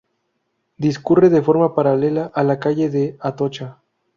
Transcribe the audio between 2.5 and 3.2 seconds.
calle de